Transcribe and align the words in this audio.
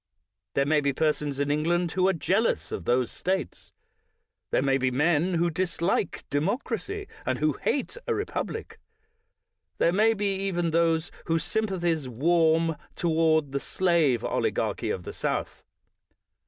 There 0.55 0.65
may 0.65 0.81
be 0.81 0.93
persons 0.93 1.39
in 1.39 1.51
England 1.51 1.91
who 1.91 2.07
are 2.07 2.13
jealous 2.13 2.71
of 2.71 2.85
those 2.85 3.11
States. 3.11 3.71
There 4.49 4.63
may 4.63 4.79
be 4.79 4.89
men 4.89 5.35
who 5.35 5.51
dislike 5.51 6.25
democracy, 6.31 7.07
and 7.23 7.37
who 7.37 7.53
hate 7.53 7.97
a 8.07 8.15
republic; 8.15 8.79
there 9.77 9.93
may 9.93 10.15
be 10.15 10.33
even 10.37 10.71
those 10.71 11.11
whose 11.27 11.43
sympathies 11.43 12.09
warm 12.09 12.77
toward 12.95 13.51
the 13.51 13.59
slave 13.59 14.23
oligarchy 14.23 14.89
of 14.89 15.03
the 15.03 15.13
South. 15.13 15.63